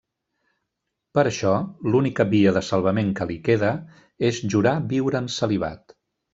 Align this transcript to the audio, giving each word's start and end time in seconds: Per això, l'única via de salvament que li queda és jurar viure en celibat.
Per 1.19 1.25
això, 1.31 1.51
l'única 1.95 2.25
via 2.33 2.55
de 2.57 2.65
salvament 2.69 3.13
que 3.21 3.29
li 3.33 3.37
queda 3.51 3.71
és 4.33 4.43
jurar 4.57 4.77
viure 4.99 5.25
en 5.25 5.33
celibat. 5.39 5.99